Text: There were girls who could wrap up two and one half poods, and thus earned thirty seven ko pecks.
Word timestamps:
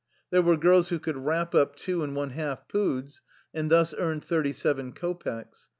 There 0.31 0.41
were 0.41 0.57
girls 0.57 0.89
who 0.89 0.97
could 0.97 1.15
wrap 1.15 1.53
up 1.53 1.75
two 1.75 2.01
and 2.03 2.15
one 2.15 2.31
half 2.31 2.67
poods, 2.67 3.21
and 3.53 3.69
thus 3.69 3.93
earned 3.95 4.23
thirty 4.23 4.51
seven 4.51 4.93
ko 4.93 5.13
pecks. 5.13 5.67